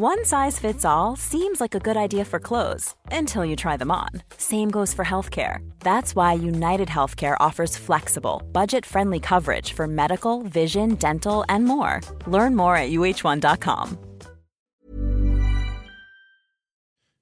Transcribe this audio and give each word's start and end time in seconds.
One 0.00 0.24
size 0.24 0.60
fits 0.60 0.84
all 0.84 1.16
seems 1.16 1.60
like 1.60 1.74
a 1.74 1.80
good 1.80 1.96
idea 1.96 2.24
for 2.24 2.38
clothes 2.38 2.94
until 3.10 3.44
you 3.44 3.56
try 3.56 3.76
them 3.76 3.90
on. 3.90 4.22
Same 4.36 4.70
goes 4.70 4.94
for 4.94 5.04
healthcare. 5.04 5.58
That's 5.80 6.14
why 6.14 6.34
United 6.48 6.88
Healthcare 6.88 7.36
offers 7.40 7.76
flexible, 7.76 8.40
budget 8.52 8.86
friendly 8.86 9.18
coverage 9.18 9.72
for 9.72 9.88
medical, 9.88 10.44
vision, 10.44 10.94
dental, 10.94 11.44
and 11.48 11.64
more. 11.64 12.00
Learn 12.28 12.54
more 12.54 12.76
at 12.76 12.90
uh1.com. 12.90 13.98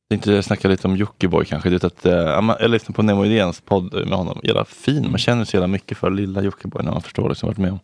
Jag 0.08 0.20
tänkte 0.20 0.42
snacka 0.42 0.68
lite 0.68 0.88
om 0.88 0.96
Jockiboi 0.96 1.44
kanske. 1.44 1.70
Det 1.70 1.84
att, 1.84 2.06
äh, 2.06 2.12
jag 2.60 2.70
lyssnade 2.70 2.96
på 2.96 3.02
Nemo 3.02 3.24
Idéns 3.24 3.60
podd 3.60 3.92
med 3.92 4.18
honom. 4.18 4.40
Jävla 4.42 4.64
fin. 4.64 5.10
Man 5.10 5.18
känner 5.18 5.44
så 5.44 5.56
jävla 5.56 5.66
mycket 5.66 5.98
för 5.98 6.10
lilla 6.10 6.42
Jockiboi 6.42 6.82
när 6.82 6.92
man 6.92 7.02
förstår 7.02 7.28
det 7.28 7.34
som 7.34 7.46
varit 7.46 7.58
med 7.58 7.72
om. 7.72 7.78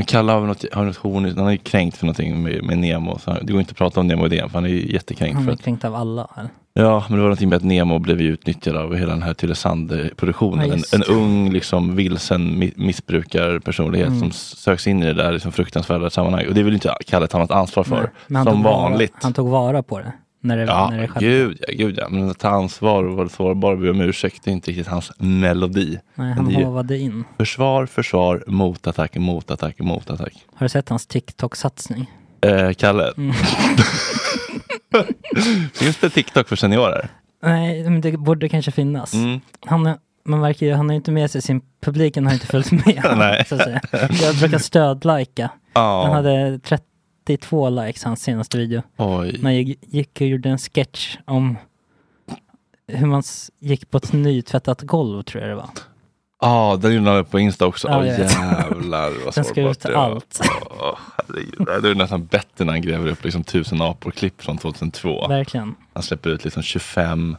Men 0.00 0.06
Kalle 0.06 0.32
har 0.32 0.40
något, 0.40 0.64
har 0.72 0.84
något 0.84 0.96
horn, 0.96 1.34
han 1.38 1.48
är 1.48 1.56
kränkt 1.56 1.96
för 1.96 2.06
någonting 2.06 2.42
med, 2.42 2.64
med 2.64 2.78
Nemo. 2.78 3.18
Så 3.18 3.36
det 3.42 3.52
går 3.52 3.60
inte 3.60 3.70
att 3.70 3.76
prata 3.76 4.00
om 4.00 4.06
Nemo 4.06 4.26
Idén 4.26 4.48
för 4.48 4.54
han 4.54 4.64
är 4.64 4.68
jättekränkt. 4.68 5.34
Han 5.34 5.44
för 5.44 5.50
är 5.50 5.54
att, 5.54 5.62
kränkt 5.62 5.84
av 5.84 5.94
alla. 5.94 6.28
Eller? 6.36 6.50
Ja, 6.74 7.04
men 7.08 7.16
det 7.16 7.22
var 7.22 7.28
någonting 7.28 7.48
med 7.48 7.56
att 7.56 7.64
Nemo 7.64 7.98
blev 7.98 8.20
utnyttjad 8.20 8.76
av 8.76 8.94
hela 8.96 9.12
den 9.12 9.22
här 9.22 9.34
Tylösand-produktionen. 9.34 10.68
Ja, 10.68 10.74
en, 10.74 10.82
en 10.92 11.00
det. 11.00 11.06
ung, 11.06 11.52
liksom, 11.52 11.96
vilsen 11.96 12.62
mi- 12.62 12.72
missbrukarpersonlighet 12.76 14.08
Mm. 14.08 14.20
som 14.20 14.30
söks 14.32 14.86
in 14.86 15.02
i 15.02 15.06
det 15.06 15.12
där 15.14 15.32
liksom, 15.32 15.52
fruktansvärda 15.52 16.10
sammanhanget. 16.10 16.48
Och 16.48 16.54
det 16.54 16.62
vill 16.62 16.74
inte 16.74 16.94
Kalle 17.06 17.26
ta 17.26 17.38
något 17.38 17.50
ansvar 17.50 17.84
för. 17.84 18.10
Nej, 18.26 18.44
som 18.44 18.62
vanligt. 18.62 19.10
Vara, 19.12 19.20
han 19.22 19.32
tog 19.32 19.48
vara 19.48 19.82
på 19.82 19.98
det. 19.98 20.12
När 20.42 20.56
det, 20.56 20.62
Ja, 20.62 20.88
när 20.90 20.98
det 21.00 21.08
skedde. 21.08 21.26
gud 21.26 21.58
ja, 21.68 21.74
gud 21.76 21.98
ja. 21.98 22.08
Men 22.08 22.30
att 22.30 22.38
ta 22.38 22.48
ansvar 22.48 23.04
och 23.04 23.16
vara 23.16 23.28
sårbar 23.28 23.72
och 23.72 23.78
be 23.78 23.90
om 23.90 24.00
ursäkt, 24.00 24.44
det 24.44 24.50
är 24.50 24.52
inte 24.52 24.70
riktigt 24.70 24.86
hans 24.86 25.12
melodi. 25.18 25.98
Nej, 26.14 26.32
han 26.34 26.54
hovade 26.54 26.98
in. 26.98 27.24
försvar, 27.38 27.86
försvar, 27.86 28.44
motattack, 28.46 29.16
motattack, 29.16 29.78
motattack. 29.78 30.32
Har 30.54 30.64
du 30.64 30.68
sett 30.68 30.88
hans 30.88 31.06
TikTok-satsning? 31.06 32.06
Eh, 32.40 32.72
Kalle, 32.72 33.12
Mm. 33.16 33.32
finns 35.74 35.96
det 36.00 36.10
TikTok 36.10 36.48
för 36.48 36.56
seniorer? 36.56 37.08
Nej, 37.42 37.84
men 37.90 38.00
det 38.00 38.16
borde 38.16 38.48
kanske 38.48 38.70
finnas. 38.70 39.14
Mm. 39.14 39.40
Han, 39.66 39.86
är- 39.86 39.98
man 40.24 40.40
verkar 40.40 40.66
ju, 40.66 40.72
han 40.72 40.88
har 40.88 40.96
inte 40.96 41.10
med 41.12 41.30
sig 41.30 41.42
sin, 41.42 41.60
publiken 41.80 42.26
har 42.26 42.32
inte 42.32 42.46
följt 42.46 42.70
med. 42.72 43.04
Nej. 43.16 43.44
så 43.48 43.54
att 43.54 43.62
säga. 43.62 43.80
Jag 44.22 44.36
brukar 44.36 44.58
stödlajka. 44.58 45.50
Ja. 45.72 46.02
Han 46.06 46.14
hade 46.14 46.60
32 47.36 47.70
likes 47.70 48.04
hans 48.04 48.22
senaste 48.22 48.58
video. 48.58 48.82
Oj. 48.96 49.38
När 49.42 49.50
jag 49.50 49.74
gick 49.80 50.20
och 50.20 50.26
gjorde 50.26 50.48
en 50.48 50.58
sketch 50.58 51.16
om 51.24 51.58
hur 52.88 53.06
man 53.06 53.22
gick 53.58 53.90
på 53.90 53.96
ett 53.96 54.12
nytvättat 54.12 54.82
golv 54.82 55.22
tror 55.22 55.42
jag 55.42 55.50
det 55.50 55.56
var. 55.56 55.70
Ja, 56.40 56.78
den 56.82 56.94
gjorde 56.94 57.10
han 57.10 57.24
på 57.24 57.38
Insta 57.38 57.66
också. 57.66 57.88
Ja, 57.88 57.98
vet. 58.00 58.18
jävlar 58.18 59.24
vad 59.24 59.34
Den 59.34 59.44
ska 59.44 59.70
ut 59.70 59.86
allt. 59.86 60.40
Herregud. 61.16 61.82
Det 61.82 61.90
är 61.90 61.94
nästan 61.94 62.26
bättre 62.26 62.64
när 62.64 62.72
han 62.72 62.82
gräver 62.82 63.10
upp 63.10 63.24
liksom 63.24 63.44
tusen 63.44 63.82
apor-klipp 63.82 64.42
från 64.42 64.58
2002. 64.58 65.28
Verkligen. 65.28 65.74
Han 65.92 66.02
släpper 66.02 66.30
ut 66.30 66.44
liksom 66.44 66.62
25, 66.62 67.36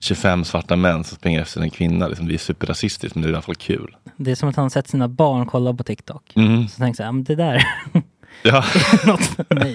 25 0.00 0.44
svarta 0.44 0.76
män 0.76 1.04
som 1.04 1.16
springer 1.16 1.42
efter 1.42 1.60
en 1.60 1.70
kvinna. 1.70 2.08
Liksom, 2.08 2.28
det 2.28 2.34
är 2.34 2.38
superrasistiskt 2.38 3.14
men 3.14 3.22
det 3.22 3.28
är 3.28 3.30
i 3.30 3.34
alla 3.34 3.42
fall 3.42 3.54
kul. 3.54 3.96
Det 4.16 4.30
är 4.30 4.34
som 4.34 4.48
att 4.48 4.56
han 4.56 4.70
sett 4.70 4.88
sina 4.88 5.08
barn 5.08 5.46
kolla 5.46 5.74
på 5.74 5.84
TikTok. 5.84 6.32
Mm. 6.36 6.68
Så 6.68 6.78
tänkte 6.78 7.02
jag, 7.02 7.08
ja, 7.08 7.12
men 7.12 7.24
det 7.24 7.34
där 7.34 7.62
Ja. 8.42 8.56
är 9.02 9.06
något 9.06 9.24
för 9.24 9.54
mig. 9.54 9.74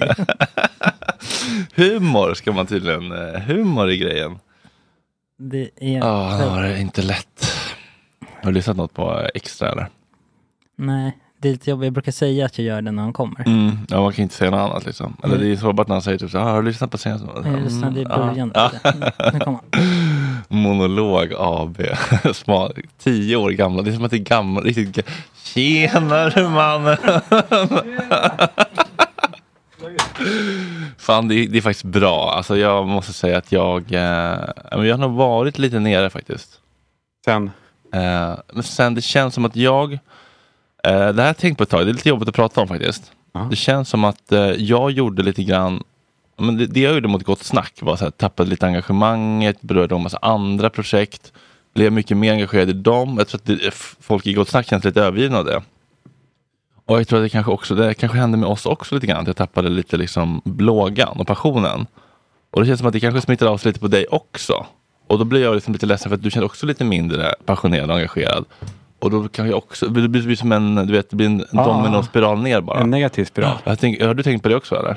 humor 1.75 2.33
ska 2.33 2.51
man 2.51 2.65
tydligen, 2.67 3.11
eh, 3.11 3.41
humor 3.41 3.89
i 3.91 3.97
grejen. 3.97 4.39
Det 5.39 5.69
är... 5.79 6.01
Har 6.49 6.61
det 6.63 6.79
inte 6.79 7.01
lätt. 7.01 7.53
Har 8.41 8.51
du 8.51 8.51
lyssnat 8.51 8.77
något 8.77 8.93
på 8.93 9.27
Extra 9.33 9.71
eller? 9.71 9.87
Nej, 10.77 11.17
det 11.41 11.47
är 11.47 11.51
lite 11.51 11.69
jobbigt. 11.69 11.85
Jag 11.85 11.93
brukar 11.93 12.11
säga 12.11 12.45
att 12.45 12.57
jag 12.57 12.65
gör 12.67 12.81
det 12.81 12.91
när 12.91 13.03
han 13.03 13.13
kommer. 13.13 13.47
Mm. 13.47 13.77
Ja, 13.89 14.01
man 14.01 14.13
kan 14.13 14.23
inte 14.23 14.35
säga 14.35 14.51
något 14.51 14.69
annat 14.71 14.85
liksom. 14.85 15.17
Eller 15.23 15.35
Mm. 15.35 15.47
det 15.47 15.53
är 15.53 15.57
sårbart 15.57 15.87
när 15.87 15.95
han 15.95 16.01
säger 16.01 16.17
typ 16.17 16.31
så 16.31 16.37
här, 16.37 16.45
"Ah, 16.45 16.49
har 16.51 16.61
du 16.61 16.67
lyssnat 16.67 16.91
på 16.91 16.97
senaste? 16.97 17.27
Jag 17.45 17.61
lyssnade 17.63 17.99
i 17.99 18.03
Mm, 18.03 18.17
början. 18.27 18.51
ja. 18.55 18.71
lite. 18.73 19.13
Nu 19.33 19.39
kommer 19.39 19.59
han. 19.71 19.81
Monolog 20.47 21.33
AB. 21.37 21.77
Smal, 22.33 22.73
tio 23.03 23.35
år 23.35 23.49
gamla. 23.49 23.81
Det 23.81 23.89
är 23.91 23.93
som 23.93 24.03
att 24.05 24.11
det 24.11 24.17
är 24.17 24.19
gammal. 24.19 24.63
Riktigt 24.63 24.95
ga- 24.97 25.11
Tjenare 25.43 26.49
mannen! 26.49 26.97
Fan 30.97 31.27
det 31.27 31.35
är, 31.35 31.47
det 31.47 31.57
är 31.57 31.61
faktiskt 31.61 31.85
bra. 31.85 32.31
Alltså 32.33 32.57
jag 32.57 32.87
måste 32.87 33.13
säga 33.13 33.37
att 33.37 33.51
jag, 33.51 33.93
eh, 33.93 34.39
jag 34.71 34.77
har 34.93 34.97
nog 34.97 35.11
varit 35.13 35.57
lite 35.57 35.79
nere 35.79 36.09
faktiskt. 36.09 36.59
Sen? 37.25 37.51
Eh, 37.93 38.33
men 38.53 38.63
sen 38.63 38.95
det 38.95 39.01
känns 39.01 39.33
som 39.33 39.45
att 39.45 39.55
jag, 39.55 39.93
eh, 39.93 39.99
det 40.83 40.93
här 40.93 41.13
har 41.13 41.23
jag 41.25 41.37
tänkt 41.37 41.57
på 41.57 41.63
ett 41.63 41.69
tag, 41.69 41.85
det 41.85 41.91
är 41.91 41.93
lite 41.93 42.09
jobbigt 42.09 42.29
att 42.29 42.35
prata 42.35 42.61
om 42.61 42.67
faktiskt. 42.67 43.11
Det 43.49 43.55
känns 43.55 43.89
som 43.89 44.03
att 44.03 44.31
eh, 44.31 44.39
jag 44.51 44.91
gjorde 44.91 45.23
lite 45.23 45.43
grann 45.43 45.83
men 46.37 46.57
det, 46.57 46.65
det 46.67 46.79
jag 46.79 46.93
gjorde 46.93 47.07
mot 47.07 47.23
Gott 47.23 47.43
Snack 47.43 47.73
var 47.81 47.97
här, 47.97 48.09
tappade 48.09 48.49
lite 48.49 48.65
engagemanget, 48.65 49.61
började 49.61 49.95
en 49.95 50.03
massa 50.03 50.17
andra 50.21 50.69
projekt, 50.69 51.33
blev 51.75 51.91
mycket 51.91 52.17
mer 52.17 52.31
engagerad 52.31 52.69
i 52.69 52.73
dem. 52.73 53.15
Jag 53.17 53.27
tror 53.27 53.39
att 53.39 53.45
det, 53.45 53.73
folk 53.99 54.27
i 54.27 54.33
Gott 54.33 54.49
Snack 54.49 54.67
känns 54.67 54.83
lite 54.83 55.01
övergivna 55.01 55.37
av 55.37 55.45
det. 55.45 55.61
Och 56.85 56.99
jag 56.99 57.07
tror 57.07 57.19
att 57.19 57.25
det 57.25 57.29
kanske 57.29 57.51
också, 57.51 57.75
det 57.75 57.93
kanske 57.93 58.17
hände 58.17 58.37
med 58.37 58.49
oss 58.49 58.65
också 58.65 58.95
lite 58.95 59.07
grann, 59.07 59.21
att 59.21 59.27
jag 59.27 59.35
tappade 59.35 59.69
lite 59.69 59.97
liksom 59.97 60.41
blågan 60.45 61.19
och 61.19 61.27
passionen. 61.27 61.87
Och 62.51 62.61
det 62.61 62.67
känns 62.67 62.79
som 62.79 62.87
att 62.87 62.93
det 62.93 62.99
kanske 62.99 63.21
smittar 63.21 63.47
av 63.47 63.57
sig 63.57 63.69
lite 63.69 63.79
på 63.79 63.87
dig 63.87 64.05
också. 64.07 64.65
Och 65.07 65.19
då 65.19 65.25
blir 65.25 65.43
jag 65.43 65.55
liksom 65.55 65.73
lite 65.73 65.85
ledsen 65.85 66.09
för 66.09 66.15
att 66.15 66.23
du 66.23 66.31
känner 66.31 66.45
också 66.45 66.65
lite 66.65 66.83
mindre 66.83 67.33
passionerad 67.45 67.89
och 67.91 67.95
engagerad. 67.95 68.45
Och 68.99 69.11
då 69.11 69.27
kan 69.27 69.47
jag 69.47 69.57
också, 69.57 69.87
det 69.87 70.07
blir, 70.07 70.35
som 70.35 70.51
en, 70.51 70.75
du 70.75 70.93
vet, 70.93 71.09
det 71.09 71.15
blir 71.15 71.27
en, 71.27 71.45
Ah. 71.53 71.63
dominospiral 71.63 72.41
ner 72.41 72.61
bara. 72.61 72.79
En 72.79 72.89
negativ 72.89 73.25
spiral. 73.25 73.57
Jag 73.63 73.79
tänk, 73.79 74.01
har 74.01 74.13
du 74.13 74.23
tänkt 74.23 74.43
på 74.43 74.49
det 74.49 74.55
också 74.55 74.75
eller? 74.75 74.95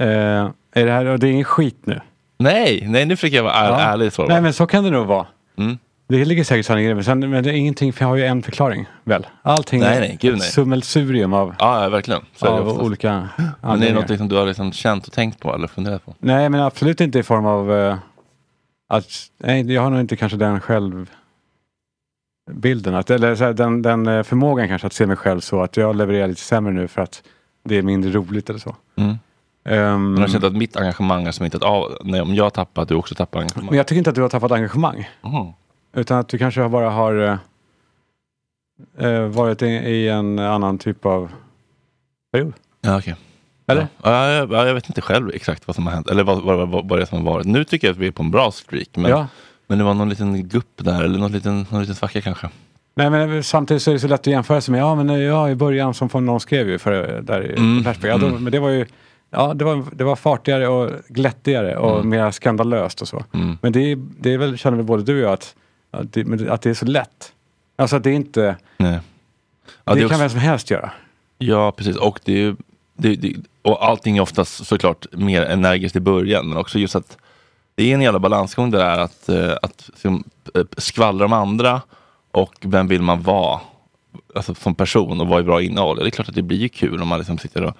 Eh, 0.00 0.50
är 0.76 0.86
det 0.86 0.90
här, 0.92 1.06
och 1.06 1.18
det 1.18 1.28
är 1.28 1.32
ingen 1.32 1.44
skit 1.44 1.78
nu? 1.86 2.00
Nej, 2.38 2.84
nej 2.88 3.06
nu 3.06 3.16
försöker 3.16 3.36
jag 3.36 3.44
vara 3.44 3.54
är, 3.54 3.68
Ja. 3.70 3.80
ärlig. 3.80 4.12
Så, 4.12 4.26
Nej 4.26 4.40
men 4.40 4.52
så 4.52 4.66
kan 4.66 4.84
det 4.84 4.90
nog 4.90 5.06
vara. 5.06 5.26
Mm. 5.58 5.78
Det 6.08 6.24
ligger 6.24 6.44
säkert 6.44 6.66
sanning 6.66 6.84
i 6.84 6.88
det, 6.88 6.94
men, 6.94 7.04
sen, 7.04 7.30
men 7.30 7.44
det 7.44 7.50
är 7.50 7.54
ingenting, 7.54 7.92
för 7.92 8.04
jag 8.04 8.08
har 8.08 8.16
ju 8.16 8.24
en 8.24 8.42
förklaring 8.42 8.86
väl? 9.04 9.26
Allting 9.42 9.80
Nej, 9.80 9.96
är 9.96 10.00
nej, 10.00 10.18
gud, 10.20 10.38
nej. 10.38 10.48
summelsurium 10.48 11.32
av, 11.32 11.54
Ja, 11.58 11.82
ja, 11.82 11.88
verkligen. 11.88 12.20
Så 12.36 12.46
är 12.46 12.50
av 12.50 12.68
oftast. 12.68 12.86
olika 12.86 13.10
Men 13.12 13.28
det 13.36 13.42
är 13.42 13.52
anledningar. 13.70 14.08
något 14.08 14.18
som 14.18 14.28
du 14.28 14.36
har 14.36 14.46
liksom 14.46 14.72
känt 14.72 15.06
och 15.06 15.12
tänkt 15.12 15.40
på 15.40 15.54
eller 15.54 15.66
funderat 15.66 16.04
på? 16.04 16.14
Nej 16.18 16.48
men 16.48 16.60
absolut 16.60 17.00
inte 17.00 17.18
i 17.18 17.22
form 17.22 17.46
av 17.46 17.72
eh, 17.72 17.96
att, 18.88 19.06
nej 19.38 19.72
jag 19.72 19.82
har 19.82 19.90
nog 19.90 20.00
inte 20.00 20.16
kanske 20.16 20.38
den 20.38 20.60
självbilden, 20.60 21.08
att, 22.94 23.10
eller 23.10 23.34
så 23.34 23.44
här, 23.44 23.52
den, 23.52 23.82
den 23.82 24.06
eh, 24.06 24.22
förmågan 24.22 24.68
kanske 24.68 24.86
att 24.86 24.92
se 24.92 25.06
mig 25.06 25.16
själv 25.16 25.40
så 25.40 25.62
att 25.62 25.76
jag 25.76 25.96
levererar 25.96 26.28
lite 26.28 26.40
sämre 26.40 26.72
nu 26.72 26.88
för 26.88 27.02
att 27.02 27.22
det 27.64 27.78
är 27.78 27.82
mindre 27.82 28.10
roligt 28.10 28.50
eller 28.50 28.60
så. 28.60 28.76
Mm. 28.96 29.14
Ehm, 29.64 30.12
Men 30.12 30.20
har 30.22 30.28
känt 30.28 30.44
att 30.44 30.56
mitt 30.56 30.76
engagemang 30.76 31.24
har 31.24 31.32
smittat 31.32 31.62
av. 31.62 31.96
Nej, 32.04 32.20
om 32.20 32.34
jag 32.34 32.52
tappar, 32.54 32.82
att 32.82 32.88
du 32.88 32.94
också 32.94 33.14
tappar 33.14 33.40
engagemang. 33.40 33.66
Men 33.70 33.76
jag 33.76 33.86
tycker 33.86 33.98
inte 33.98 34.10
att 34.10 34.16
du 34.16 34.22
har 34.22 34.28
tappat 34.28 34.52
engagemang. 34.52 35.08
Mhm. 35.22 35.52
Utan 35.96 36.18
att 36.18 36.28
du 36.28 36.38
kanske 36.38 36.68
bara 36.68 36.90
har 36.90 37.38
eh, 38.98 39.06
eh, 39.06 39.20
varit 39.22 39.62
i, 39.62 39.66
i 39.66 40.08
en 40.08 40.38
annan 40.38 40.78
typ 40.78 41.06
av 41.06 41.30
period. 42.32 42.52
Ja, 42.80 42.98
okej. 42.98 43.14
Eller? 43.66 43.86
Ja, 44.02 44.30
jag, 44.30 44.52
ja, 44.52 44.66
jag 44.66 44.74
vet 44.74 44.88
inte 44.88 45.00
själv 45.00 45.30
exakt 45.34 45.66
vad 45.66 45.76
som 45.76 45.86
har 45.86 45.94
hänt. 45.94 46.08
Eller 46.10 46.24
vad, 46.24 46.42
vad, 46.42 46.68
vad, 46.68 46.88
vad 46.88 46.98
det 46.98 47.02
är 47.02 47.06
som 47.06 47.26
har 47.26 47.32
varit. 47.34 47.46
Nu 47.46 47.64
tycker 47.64 47.86
jag 47.88 47.92
att 47.92 47.98
vi 47.98 48.06
är 48.06 48.10
på 48.10 48.22
en 48.22 48.30
bra 48.30 48.50
streak. 48.50 48.88
Men, 48.94 49.10
Ja. 49.10 49.26
men 49.66 49.78
det 49.78 49.84
var 49.84 49.94
någon 49.94 50.08
liten 50.08 50.48
gupp 50.48 50.72
där. 50.76 51.04
Eller 51.04 51.18
någon 51.18 51.32
liten, 51.32 51.66
någon 51.70 51.80
liten 51.80 51.94
svacka 51.94 52.20
kanske. 52.20 52.48
Nej 52.96 53.10
men 53.10 53.44
samtidigt 53.44 53.82
så 53.82 53.90
är 53.90 53.92
det 53.92 53.98
så 54.00 54.08
lätt 54.08 54.20
att 54.20 54.26
jämföra 54.26 54.60
sig 54.60 54.72
med, 54.72 54.80
ja 54.80 54.94
men 54.94 55.22
ja, 55.22 55.50
i 55.50 55.54
början 55.54 55.94
som 55.94 56.08
någon 56.14 56.40
skrev 56.40 56.68
ju 56.68 56.78
för 56.78 57.20
där 57.22 57.42
i 57.50 57.56
Mm. 57.56 57.84
Ja, 58.02 58.18
då, 58.18 58.26
mm. 58.26 58.44
Men 58.44 58.52
det 58.52 58.58
var 58.58 58.68
ju, 58.68 58.86
ja 59.34 59.54
det 59.54 59.64
var, 59.64 59.84
det 59.92 60.04
var 60.04 60.16
fartigare 60.16 60.68
och 60.68 60.90
glättigare 61.08 61.76
och 61.76 61.94
Mm. 61.98 62.08
mer 62.08 62.30
skandalöst 62.30 63.02
och 63.02 63.08
så. 63.08 63.24
Mm. 63.34 63.58
Men 63.62 63.72
det, 63.72 63.80
är, 63.92 63.96
det 64.20 64.32
är 64.34 64.38
väl, 64.38 64.58
känner 64.58 64.76
väl 64.76 64.86
både 64.86 65.02
du 65.02 65.14
och 65.14 65.24
jag 65.24 65.32
att, 65.32 65.54
att, 65.90 66.12
det, 66.12 66.48
att 66.50 66.62
det 66.62 66.70
är 66.70 66.74
så 66.74 66.86
lätt. 66.86 67.32
Alltså 67.76 67.96
att 67.96 68.02
det 68.04 68.10
är 68.10 68.14
inte, 68.14 68.56
Nej. 68.76 68.98
Ja, 69.84 69.94
det, 69.94 70.00
kan 70.00 70.06
också- 70.06 70.18
vem 70.18 70.30
som 70.30 70.38
helst 70.40 70.70
göra. 70.70 70.90
Ja, 71.38 71.72
precis. 71.72 71.96
Och, 71.96 72.20
det 72.24 72.42
är, 72.44 72.56
det, 72.96 73.14
det, 73.16 73.34
och 73.62 73.86
allting 73.86 74.16
är 74.16 74.20
oftast 74.20 74.66
såklart 74.66 75.06
mer 75.12 75.42
energiskt 75.42 75.96
i 75.96 76.00
början, 76.00 76.48
men 76.48 76.58
också 76.58 76.78
just 76.78 76.96
att 76.96 77.18
det 77.74 77.90
är 77.90 77.94
en 77.94 78.02
jävla 78.02 78.18
balansgång 78.18 78.70
det 78.70 78.78
där 78.78 78.98
att, 78.98 79.28
eh, 79.28 79.52
att 79.62 79.84
liksom, 79.92 80.24
eh, 80.54 80.64
skvallra 80.76 81.24
om 81.24 81.32
andra 81.32 81.82
och 82.32 82.54
vem 82.60 82.88
vill 82.88 83.02
man 83.02 83.22
vara 83.22 83.60
alltså, 84.34 84.54
som 84.54 84.74
person 84.74 85.20
och 85.20 85.26
vad 85.28 85.38
är 85.38 85.42
bra 85.42 85.62
innehåll. 85.62 85.96
Det 85.98 86.06
är 86.06 86.10
klart 86.10 86.28
att 86.28 86.34
det 86.34 86.42
blir 86.42 86.68
kul 86.68 87.02
om 87.02 87.08
man 87.08 87.18
liksom 87.18 87.38
sitter 87.38 87.62
och 87.64 87.76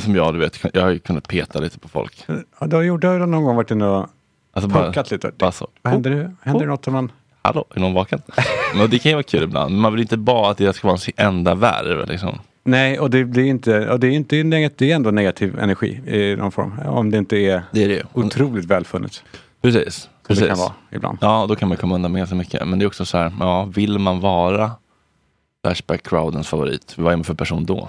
som 0.00 0.14
jag, 0.14 0.34
du 0.34 0.38
vet, 0.38 0.60
jag 0.74 0.82
har 0.82 0.90
ju 0.90 0.98
kunnat 0.98 1.28
peta 1.28 1.58
lite 1.58 1.78
på 1.78 1.88
folk. 1.88 2.24
Ja, 2.60 2.66
du 2.66 2.76
har 2.76 2.82
har 3.06 3.14
ju 3.14 3.26
någon 3.26 3.44
gång 3.44 3.56
varit 3.56 3.70
inne 3.70 3.86
och 3.86 4.06
Alltså 4.52 4.70
punkat 4.70 5.10
lite. 5.10 5.30
bara 5.38 5.52
så. 5.52 5.68
Vad 5.82 5.92
händer, 5.92 6.10
nu? 6.10 6.34
händer 6.42 6.60
det 6.60 6.66
Oh. 6.66 6.70
något 6.70 6.86
om 6.88 6.92
man... 6.94 7.12
Hallå, 7.42 7.64
är 7.74 7.80
någon 7.80 7.94
vaken? 7.94 8.22
Men 8.76 8.90
det 8.90 8.98
kan 8.98 9.10
ju 9.10 9.14
vara 9.16 9.22
kul 9.22 9.42
ibland. 9.42 9.70
Men 9.72 9.80
man 9.80 9.92
vill 9.92 10.00
inte 10.02 10.16
bara 10.16 10.50
att 10.50 10.58
det 10.58 10.72
ska 10.72 10.88
vara 10.88 10.92
ens 10.94 11.08
enda 11.16 11.54
värv. 11.54 12.08
Liksom. 12.08 12.38
Nej, 12.64 12.98
och 13.00 13.10
det 13.10 13.24
blir 13.24 13.44
inte, 13.44 13.88
och 13.90 14.00
det 14.00 14.06
är 14.06 14.10
inte 14.10 14.36
negat- 14.36 14.72
det 14.76 14.90
är 14.92 14.96
ändå 14.96 15.10
negativ 15.10 15.58
energi 15.58 16.00
i 16.06 16.36
någon 16.36 16.52
form. 16.52 16.78
Om 16.86 17.10
det 17.10 17.18
inte 17.18 17.36
är 17.36 17.62
Det 17.72 17.84
är 17.84 17.88
det 17.88 18.02
otroligt 18.12 18.64
välfunnet. 18.64 19.22
Precis. 19.62 20.08
Precis. 20.26 20.42
det 20.42 20.48
kan 20.48 20.58
vara 20.58 20.72
ibland. 20.90 21.18
Ja, 21.20 21.46
då 21.48 21.56
kan 21.56 21.68
man 21.68 21.76
komma 21.78 21.94
undan 21.94 22.12
med 22.12 22.28
så 22.28 22.34
mycket. 22.34 22.68
Men 22.68 22.78
det 22.78 22.84
är 22.84 22.86
också 22.86 23.04
så 23.04 23.18
här, 23.18 23.32
ja, 23.40 23.64
vill 23.64 23.98
man 23.98 24.20
vara 24.20 24.70
Flashback-crowdens 25.66 26.42
favorit, 26.46 26.94
vad 26.98 27.12
är 27.12 27.16
man 27.16 27.24
för 27.24 27.34
person 27.34 27.64
då? 27.64 27.88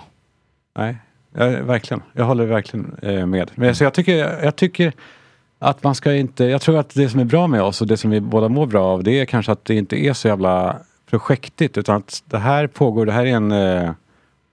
Nej, 0.78 0.98
jag, 1.34 1.64
verkligen. 1.64 2.04
Jag 2.14 2.26
håller 2.26 2.46
verkligen 2.46 2.96
eh, 3.02 3.26
med. 3.26 3.52
Men, 3.56 3.76
så 3.76 3.84
jag, 3.84 3.94
tycker, 3.94 4.44
jag 4.44 4.56
tycker 4.56 4.94
att 5.60 5.84
man 5.84 5.96
ska 5.96 6.14
inte... 6.14 6.44
Jag 6.46 6.62
tror 6.62 6.78
att 6.80 6.94
det 6.94 7.10
som 7.10 7.20
är 7.20 7.26
bra 7.26 7.48
med 7.48 7.62
oss 7.62 7.82
och 7.82 7.88
det 7.88 7.98
som 7.98 8.12
vi 8.12 8.22
båda 8.22 8.50
mår 8.50 8.66
bra 8.68 8.86
av 8.86 9.04
det 9.04 9.20
är 9.20 9.26
kanske 9.26 9.52
att 9.52 9.66
det 9.66 9.76
inte 9.76 9.98
är 10.06 10.14
så 10.14 10.28
jävla 10.28 10.78
projektigt 11.10 11.78
utan 11.78 11.96
att 11.96 12.24
det 12.26 12.38
här 12.38 12.68
pågår, 12.68 13.06
det 13.06 13.12
här 13.12 13.26
är 13.26 13.36
en 13.36 13.52
eh, 13.52 13.92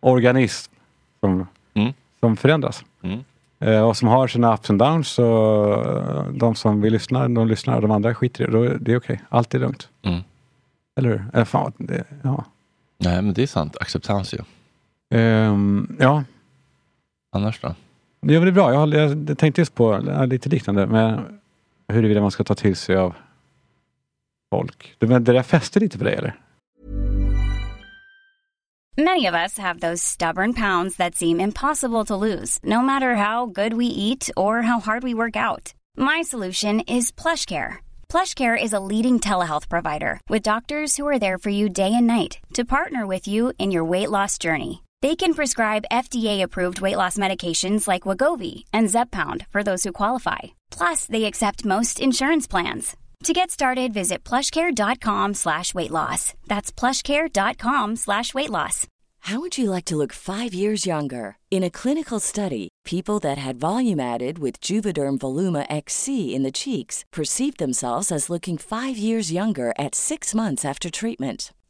organism 0.00 0.73
som, 1.20 1.46
Mm. 1.75 1.93
som 2.20 2.37
förändras. 2.37 2.84
Mm. 3.02 3.25
Eh, 3.61 3.81
och 3.88 3.96
som 3.96 4.08
har 4.08 4.28
sina 4.28 4.55
ups 4.55 4.70
and 4.70 4.78
downs 4.78 5.19
och 5.19 5.73
eh, 5.87 6.25
de 6.32 6.55
som 6.55 6.81
vill 6.81 6.93
lyssna, 6.93 7.28
de 7.28 7.49
lyssnar 7.49 7.76
och 7.76 7.82
de 7.82 7.90
andra 7.90 8.14
skiter 8.14 8.44
i 8.44 8.46
det. 8.46 8.52
Då 8.52 8.78
det 8.81 8.93
är 8.93 8.99
okej. 8.99 9.20
Allt 9.28 9.55
är 9.55 9.58
lugnt. 9.58 9.88
Mm. 10.02 10.20
Eller 10.96 11.08
hur? 11.08 11.25
Eller 11.32 11.44
fan, 11.44 11.73
det, 11.78 12.05
ja. 12.23 12.44
Nej, 12.99 13.23
men 13.23 13.34
det 13.34 13.43
är 13.43 13.46
sant. 13.46 13.76
Acceptans 13.81 14.34
ju. 14.34 14.38
Ehm, 15.11 15.96
ja, 16.00 16.25
Annars 17.36 17.60
då? 17.60 17.68
Ja, 17.68 17.74
men 18.20 18.42
det 18.42 18.48
är 18.48 18.52
bra. 18.52 18.72
Jag, 18.72 18.78
håller- 18.78 19.26
jag, 19.28 19.38
tänkte 19.38 19.60
just 19.60 19.74
på 19.74 19.98
lite 20.26 20.48
liknande 20.48 20.86
med 20.86 21.38
huruvida 21.88 22.20
man 22.20 22.30
ska 22.30 22.44
ta 22.44 22.54
till 22.54 22.76
sig 22.76 22.96
av 22.96 23.14
folk. 24.54 24.94
Det, 24.98 25.06
men 25.06 25.24
det 25.24 25.32
där 25.32 25.42
fäster 25.42 25.80
lite 25.80 25.98
på 25.98 26.04
dig 26.04 26.14
eller? 26.14 26.34
Many 28.98 29.26
of 29.26 29.34
us 29.34 29.58
have 29.58 29.80
those 29.80 30.00
stubborn 30.02 30.54
pounds 30.54 30.96
that 30.96 31.14
seem 31.14 31.38
impossible 31.40 32.04
to 32.06 32.16
lose, 32.16 32.58
no 32.62 32.80
matter 32.80 33.14
how 33.14 33.44
good 33.46 33.74
we 33.74 33.84
eat 33.84 34.30
or 34.36 34.62
how 34.62 34.80
hard 34.80 35.02
we 35.02 35.12
work 35.14 35.36
out. 35.36 35.74
My 35.98 36.22
solution 36.22 36.80
is 36.80 37.12
PlushCare. 37.12 37.74
PlushCare 38.08 38.56
is 38.56 38.72
a 38.72 38.80
leading 38.80 39.20
telehealth 39.20 39.68
provider 39.68 40.18
with 40.30 40.42
doctors 40.42 40.96
who 40.96 41.06
are 41.06 41.18
there 41.18 41.36
for 41.38 41.50
you 41.50 41.68
day 41.68 41.92
and 41.92 42.06
night 42.06 42.38
to 42.54 42.64
partner 42.64 43.06
with 43.06 43.28
you 43.28 43.52
in 43.58 43.70
your 43.70 43.84
weight 43.84 44.10
loss 44.10 44.38
journey. 44.38 44.82
They 45.06 45.14
can 45.14 45.34
prescribe 45.34 45.92
FDA-approved 45.92 46.80
weight 46.80 46.96
loss 46.96 47.16
medications 47.16 47.86
like 47.86 48.08
Wagovi 48.08 48.64
and 48.72 48.88
Zepbound 48.88 49.46
for 49.50 49.62
those 49.62 49.84
who 49.84 49.92
qualify. 49.92 50.42
Plus, 50.72 51.06
they 51.06 51.26
accept 51.26 51.64
most 51.64 52.00
insurance 52.00 52.48
plans. 52.48 52.96
To 53.22 53.32
get 53.32 53.52
started, 53.52 53.94
visit 53.94 54.24
plushcare.com 54.24 55.34
slash 55.34 55.72
weight 55.74 55.92
loss. 55.92 56.34
That's 56.48 56.72
plushcare.com 56.72 57.94
slash 57.94 58.34
weight 58.34 58.50
loss. 58.50 58.88
How 59.20 59.38
would 59.38 59.56
you 59.56 59.70
like 59.70 59.84
to 59.84 59.96
look 59.96 60.12
five 60.12 60.52
years 60.52 60.86
younger? 60.86 61.36
In 61.52 61.62
a 61.62 61.76
clinical 61.80 62.18
study, 62.18 62.68
people 62.84 63.20
that 63.20 63.38
had 63.38 63.60
volume 63.60 64.00
added 64.00 64.40
with 64.40 64.60
Juvederm 64.60 65.18
Voluma 65.18 65.66
XC 65.70 66.34
in 66.34 66.42
the 66.42 66.58
cheeks 66.62 67.04
perceived 67.12 67.58
themselves 67.60 68.10
as 68.10 68.28
looking 68.28 68.58
five 68.58 68.98
years 68.98 69.30
younger 69.30 69.72
at 69.78 69.94
six 69.94 70.34
months 70.34 70.64
after 70.64 70.90
treatment. 70.90 71.52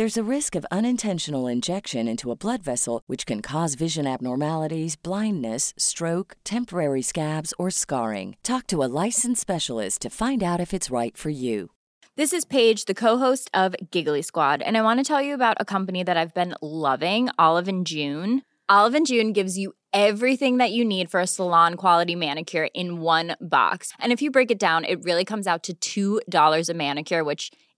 There's 0.00 0.16
a 0.16 0.34
risk 0.36 0.54
of 0.56 0.64
unintentional 0.70 1.46
injection 1.46 2.08
into 2.08 2.30
a 2.30 2.34
blood 2.34 2.62
vessel, 2.62 3.02
which 3.06 3.26
can 3.26 3.42
cause 3.42 3.74
vision 3.74 4.06
abnormalities, 4.06 4.96
blindness, 4.96 5.74
stroke, 5.76 6.38
temporary 6.42 7.02
scabs, 7.02 7.52
or 7.58 7.70
scarring. 7.70 8.38
Talk 8.42 8.66
to 8.68 8.82
a 8.82 8.88
licensed 9.04 9.42
specialist 9.42 10.00
to 10.00 10.08
find 10.08 10.42
out 10.42 10.58
if 10.58 10.72
it's 10.72 10.90
right 10.90 11.14
for 11.14 11.28
you. 11.28 11.72
This 12.16 12.32
is 12.32 12.46
Paige, 12.46 12.86
the 12.86 12.94
co-host 12.94 13.50
of 13.52 13.76
Giggly 13.90 14.22
Squad, 14.22 14.62
and 14.62 14.78
I 14.78 14.80
want 14.80 15.00
to 15.00 15.04
tell 15.04 15.20
you 15.20 15.34
about 15.34 15.58
a 15.60 15.66
company 15.66 16.02
that 16.02 16.16
I've 16.16 16.32
been 16.32 16.54
loving, 16.62 17.28
Olive 17.38 17.68
and 17.68 17.86
June. 17.86 18.40
Olive 18.70 18.94
and 18.94 19.06
June 19.06 19.34
gives 19.34 19.58
you 19.58 19.74
everything 19.92 20.56
that 20.56 20.72
you 20.72 20.82
need 20.82 21.10
for 21.10 21.20
a 21.20 21.26
salon 21.26 21.74
quality 21.74 22.14
manicure 22.14 22.68
in 22.72 23.02
one 23.02 23.36
box. 23.38 23.92
And 23.98 24.12
if 24.12 24.22
you 24.22 24.30
break 24.30 24.50
it 24.50 24.58
down, 24.58 24.86
it 24.86 25.04
really 25.04 25.26
comes 25.26 25.46
out 25.46 25.68
to 25.82 26.22
$2 26.22 26.70
a 26.70 26.74
manicure, 26.74 27.22
which 27.22 27.50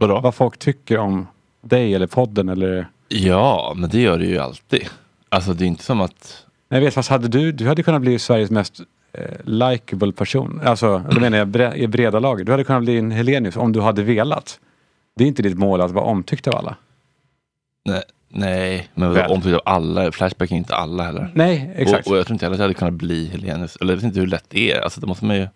Vadå? 0.00 0.20
Vad 0.20 0.34
folk 0.34 0.58
tycker 0.58 0.98
om 0.98 1.26
dig 1.60 1.94
eller 1.94 2.06
podden 2.06 2.48
eller... 2.48 2.88
Ja, 3.08 3.72
men 3.76 3.90
det 3.90 4.00
gör 4.00 4.18
det 4.18 4.26
ju 4.26 4.38
alltid. 4.38 4.88
Alltså 5.28 5.52
det 5.54 5.64
är 5.64 5.66
inte 5.66 5.84
som 5.84 6.00
att... 6.00 6.46
Jag 6.68 6.80
vet, 6.80 6.94
fast 6.94 7.08
hade 7.08 7.28
du, 7.28 7.52
du 7.52 7.68
hade 7.68 7.82
kunnat 7.82 8.00
bli 8.00 8.18
Sveriges 8.18 8.50
mest 8.50 8.80
eh, 9.12 9.24
likable 9.44 10.12
person. 10.12 10.60
Alltså, 10.64 10.98
då 11.10 11.20
menar 11.20 11.38
jag 11.38 11.48
bre, 11.48 11.74
i 11.76 11.86
breda 11.86 12.18
lager. 12.18 12.44
Du 12.44 12.52
hade 12.52 12.64
kunnat 12.64 12.82
bli 12.82 12.98
en 12.98 13.10
Helenius 13.10 13.56
om 13.56 13.72
du 13.72 13.80
hade 13.80 14.02
velat. 14.02 14.60
Det 15.16 15.24
är 15.24 15.28
inte 15.28 15.42
ditt 15.42 15.58
mål 15.58 15.80
att 15.80 15.90
vara 15.90 16.04
omtyckt 16.04 16.46
av 16.48 16.56
alla. 16.56 16.76
Nej, 17.84 18.02
nej 18.28 18.88
men 18.94 19.12
Väl. 19.12 19.30
omtyckt 19.30 19.54
av 19.54 19.62
alla. 19.64 20.12
Flashback 20.12 20.50
är 20.50 20.56
inte 20.56 20.74
alla 20.74 21.02
heller. 21.02 21.30
Nej, 21.34 21.72
exakt. 21.76 22.06
Och, 22.06 22.12
och 22.12 22.18
jag 22.18 22.26
tror 22.26 22.34
inte 22.34 22.44
heller 22.44 22.54
att 22.54 22.58
jag 22.58 22.64
hade 22.64 22.74
kunnat 22.74 22.94
bli 22.94 23.26
Helenius. 23.28 23.76
Eller 23.76 23.92
jag 23.92 23.96
vet 23.96 24.04
inte 24.04 24.20
hur 24.20 24.26
lätt 24.26 24.44
det 24.48 24.72
är. 24.72 24.80
Alltså 24.80 25.00
det 25.00 25.06
måste 25.06 25.24
man 25.24 25.36
ju... 25.36 25.48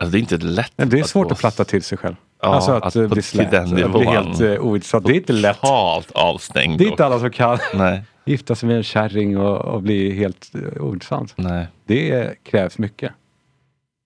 Alltså 0.00 0.12
det 0.12 0.18
är 0.18 0.20
inte 0.20 0.36
lätt. 0.36 0.72
Men 0.76 0.88
det 0.88 0.98
är 0.98 1.04
svårt 1.04 1.26
få- 1.26 1.32
att 1.32 1.38
platta 1.38 1.64
till 1.64 1.82
sig 1.82 1.98
själv. 1.98 2.14
Ja, 2.42 2.48
alltså 2.54 2.72
att, 2.72 2.84
att 2.86 2.96
eh, 2.96 3.02
på- 3.08 3.14
bli 3.14 3.22
slät. 3.22 3.50
den 3.50 3.84
att 3.84 3.92
bli 3.92 4.04
helt 4.06 4.40
uh, 4.40 4.60
ointressant. 4.60 5.06
Det 5.06 5.12
är 5.12 5.16
inte 5.16 5.32
lätt. 5.32 5.60
Totalt 5.60 6.10
avstängd. 6.12 6.78
Det 6.78 6.84
är 6.84 6.88
inte 6.90 7.06
alla 7.06 7.18
som 7.18 7.30
kan 7.30 7.58
Nej, 7.74 8.02
gifta 8.24 8.54
sig 8.54 8.66
med 8.68 8.76
en 8.76 8.82
kärring 8.82 9.38
och, 9.38 9.56
och 9.56 9.82
bli 9.82 10.14
helt 10.14 10.50
uh, 10.56 10.82
ointressant. 10.82 11.32
nej. 11.36 11.66
Det 11.86 12.34
krävs 12.44 12.78
mycket. 12.78 13.12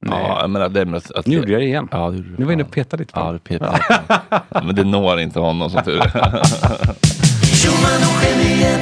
Nej. 0.06 0.24
Ja, 0.28 0.40
jag 0.40 0.50
menar, 0.50 0.68
det, 0.68 0.84
men 0.84 0.94
att, 0.94 1.12
att 1.12 1.26
nu 1.26 1.36
gjorde 1.36 1.52
jag 1.52 1.60
det 1.60 1.64
igen. 1.66 1.88
Ja, 1.90 2.10
det. 2.10 2.16
Nu 2.16 2.34
var 2.38 2.44
jag 2.44 2.52
inne 2.52 2.62
och 2.64 2.70
petade 2.70 3.00
lite 3.02 3.12
på 3.12 3.20
Ja, 3.20 3.26
det. 3.26 3.32
du 3.32 3.38
petar 3.38 3.72
lite. 3.72 4.20
Ja, 4.48 4.62
Men 4.64 4.74
det 4.74 4.84
når 4.84 5.20
inte 5.20 5.40
honom 5.40 5.70
som 5.70 5.82
tur 5.84 6.00
är. 6.00 6.12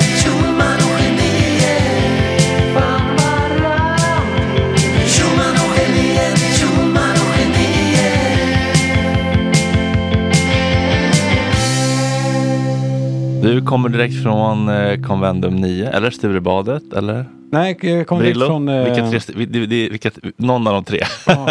du 13.42 13.62
kommer 13.66 13.88
direkt 13.88 14.22
från 14.22 14.68
eh, 14.68 15.00
Convendum 15.02 15.56
9 15.56 15.90
eller 15.90 16.10
Sturebadet 16.10 16.92
eller? 16.92 17.24
Nej, 17.52 17.78
jag 17.82 18.06
kommer 18.06 18.22
direkt 18.22 18.38
från... 18.46 18.68
eh, 18.68 18.84
Vilka 18.84 19.10
tre, 19.20 19.34
vi- 19.46 19.88
vilka, 19.88 20.10
någon 20.36 20.66
av 20.66 20.72
de 20.74 20.84
tre. 20.84 21.04
fan. 21.04 21.48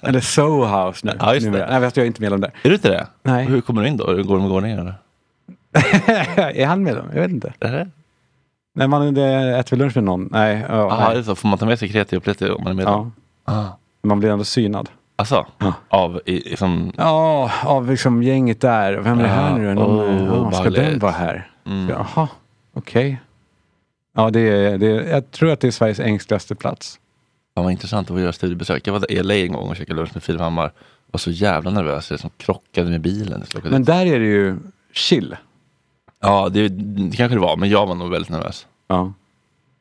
Eller 0.00 0.20
Soho 0.20 0.64
House 0.86 1.06
nu. 1.06 1.12
Ja, 1.18 1.34
just 1.34 1.52
det. 1.52 1.66
Nej, 1.70 1.80
vet 1.80 1.96
jag 1.96 2.04
är 2.04 2.06
inte 2.06 2.22
medlem 2.22 2.40
där. 2.40 2.50
Är 2.62 2.68
du 2.68 2.74
inte 2.74 2.88
det? 2.88 3.06
Nej. 3.22 3.44
Hur 3.46 3.60
kommer 3.60 3.82
du 3.82 3.88
in 3.88 3.96
då? 3.96 4.04
Går 4.06 4.14
det 4.36 4.40
med 4.42 4.48
gårdningen 4.50 4.78
eller? 4.78 4.94
är 6.60 6.66
han 6.66 6.82
medlem? 6.82 7.04
Jag 7.14 7.20
vet 7.22 7.30
inte. 7.30 7.52
Är 7.60 7.72
det? 7.72 7.88
Nej, 8.74 8.88
man 8.88 9.16
äter 9.16 9.70
väl 9.70 9.78
lunch 9.78 9.96
med 9.96 10.04
någon? 10.04 10.28
Nej. 10.32 10.64
ja, 10.68 10.74
Jaha, 10.76 11.08
nej. 11.08 11.16
det 11.16 11.24
så. 11.24 11.34
Får 11.34 11.48
man 11.48 11.58
ta 11.58 11.66
med 11.66 11.78
sig 11.78 11.88
kreti 11.88 12.16
och 12.16 12.22
pleti 12.22 12.48
om 12.50 12.62
man 12.64 12.70
är 12.72 12.76
medlem? 12.76 12.94
Ja. 13.46 13.52
Ah. 13.52 13.64
Man 14.02 14.20
blir 14.20 14.30
ändå 14.30 14.44
synad. 14.44 14.88
Alltså, 15.16 15.46
Ja. 15.58 15.74
av 15.88 16.20
i, 16.26 16.56
som... 16.56 16.92
Ja, 16.96 17.50
av 17.64 17.90
liksom 17.90 18.22
gänget 18.22 18.60
där. 18.60 18.92
Vem 18.96 19.18
är 19.18 19.22
det 19.22 19.28
här 19.28 19.50
Ja, 19.50 19.56
nu? 19.56 19.74
Någon, 19.74 20.00
oh, 20.00 20.48
ja, 20.52 20.58
ska 20.60 20.70
den 20.70 20.98
vara 20.98 21.12
här? 21.12 21.50
Mm. 21.66 21.88
Jaha, 21.88 22.28
okej. 22.72 23.20
Ja, 24.16 24.30
det 24.30 24.40
är, 24.40 24.78
det 24.78 24.86
är, 24.86 25.10
jag 25.10 25.30
tror 25.30 25.50
att 25.52 25.60
det 25.60 25.66
är 25.66 25.70
Sveriges 25.70 26.00
ängsligaste 26.00 26.54
plats. 26.54 26.98
Fan 27.54 27.64
vad 27.64 27.72
intressant 27.72 28.10
att 28.10 28.16
få 28.16 28.20
göra 28.20 28.32
studiebesök. 28.32 28.86
Jag 28.86 28.92
var 28.92 29.12
i 29.12 29.22
LA 29.22 29.34
en 29.34 29.52
gång 29.52 29.68
och 29.68 29.76
käkade 29.76 29.96
lunch 29.96 30.10
med 30.14 30.22
Filip 30.22 30.40
Hammar. 30.40 30.72
Var 31.10 31.18
så 31.18 31.30
jävla 31.30 31.70
nervös. 31.70 32.10
Jag 32.10 32.20
som 32.20 32.30
krockade 32.36 32.90
med 32.90 33.00
bilen. 33.00 33.44
Men 33.62 33.84
där 33.84 34.06
är 34.06 34.20
det 34.20 34.26
ju 34.26 34.56
chill. 34.92 35.36
Ja, 36.20 36.48
det, 36.48 36.68
det 36.68 37.16
kanske 37.16 37.36
det 37.36 37.40
var. 37.40 37.56
Men 37.56 37.70
jag 37.70 37.86
var 37.86 37.94
nog 37.94 38.10
väldigt 38.10 38.30
nervös. 38.30 38.66
Ja. 38.88 39.12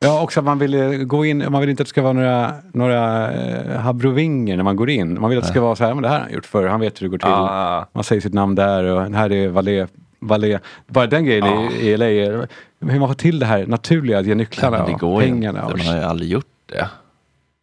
Ja, 0.04 0.22
också 0.22 0.40
att 0.40 0.44
man 0.46 0.60
vill 0.60 0.74
eh, 0.74 0.90
gå 0.90 1.26
in, 1.26 1.46
man 1.52 1.62
vill 1.62 1.70
inte 1.70 1.82
att 1.82 1.88
det 1.88 1.90
ska 1.90 2.02
vara 2.02 2.14
några, 2.14 2.54
några 2.74 3.32
eh, 3.32 3.80
habrovinger 3.80 4.58
när 4.58 4.64
man 4.64 4.76
går 4.76 4.90
in. 4.90 5.22
Man 5.22 5.30
vill 5.30 5.40
att 5.40 5.44
det 5.46 5.50
ska 5.50 5.62
vara 5.62 5.76
så 5.76 5.84
här, 5.84 5.94
men 5.94 6.04
det 6.04 6.10
här 6.10 6.16
har 6.16 6.24
han 6.24 6.34
gjort 6.34 6.46
förr, 6.46 6.68
han 6.68 6.80
vet 6.80 7.02
hur 7.02 7.06
det 7.06 7.10
går 7.12 7.18
till. 7.18 7.28
Ah, 7.30 7.86
Man 7.94 8.04
säger 8.04 8.22
sitt 8.22 8.34
namn 8.34 8.56
där 8.56 8.84
och 8.84 9.02
här 9.16 9.32
är 9.32 9.48
Valé. 9.48 9.88
Valé. 10.20 10.60
Bara 10.88 11.08
den 11.08 11.26
grejen 11.26 11.46
Ja. 11.46 11.72
i, 11.72 11.90
i 11.90 11.98
LA, 11.98 12.06
är- 12.10 12.48
hur 12.80 13.00
man 13.00 13.10
får 13.10 13.16
till 13.16 13.40
det 13.40 13.46
här 13.46 13.66
naturliga, 13.66 14.20
att 14.20 14.26
ge 14.26 14.30
nej, 14.36 14.38
nycklarna 14.38 14.86
det 14.88 14.94
och 14.94 15.20
pengarna. 15.22 15.66
Och, 15.66 15.78
Man 15.78 15.88
har 15.88 15.96
ju 15.96 16.04
aldrig 16.04 16.30
gjort 16.32 16.46
det. 16.66 16.90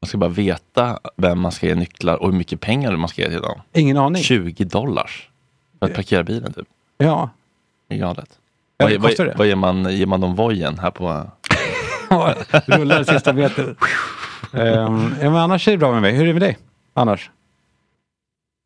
Man 0.02 0.08
ska 0.08 0.18
bara 0.18 0.30
veta 0.30 0.98
vem 1.16 1.40
man 1.40 1.52
ska 1.52 1.66
ge 1.66 1.74
nycklar 1.74 2.16
och 2.22 2.30
hur 2.30 2.38
mycket 2.38 2.60
pengar 2.60 2.96
man 2.96 3.08
ska 3.08 3.22
ge 3.22 3.28
till 3.28 3.40
dem. 3.40 3.60
ingen 3.72 3.96
aning. 3.96 4.22
20 4.22 4.64
dollars 4.64 5.28
för 5.78 5.86
att 5.86 5.94
parkera 5.94 6.22
bilen 6.22 6.52
typ. 6.52 6.66
Ja. 6.98 7.30
Det 7.88 7.94
är 7.94 7.98
galet. 7.98 8.38
Ja, 8.78 8.88
vad, 9.00 9.16
vad, 9.18 9.36
vad 9.38 9.46
ger 9.46 9.56
man, 9.56 9.90
ger 9.96 10.06
man 10.06 10.20
dem 10.20 10.34
vojen 10.34 10.78
här 10.78 10.90
på... 10.90 11.26
Rullar 12.66 13.04
sista 13.04 13.32
meter. 13.32 13.64
um, 14.52 15.14
ja, 15.22 15.30
men 15.30 15.36
annars 15.36 15.68
är 15.68 15.72
det 15.72 15.78
bra 15.78 15.92
med 15.92 16.02
mig. 16.02 16.12
Hur 16.12 16.22
är 16.22 16.26
det 16.26 16.32
med 16.32 16.42
dig? 16.42 16.58
Annars? 16.94 17.30